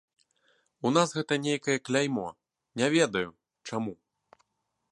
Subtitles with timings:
[0.89, 2.25] У нас гэта нейкае кляймо,
[2.81, 3.29] не ведаю,
[3.69, 3.95] чаму.